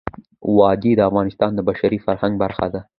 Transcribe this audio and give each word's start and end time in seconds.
وادي 0.59 0.91
د 0.95 1.01
افغانستان 1.09 1.51
د 1.55 1.59
بشري 1.69 1.99
فرهنګ 2.05 2.33
برخه 2.43 2.65
ده. 2.73 2.81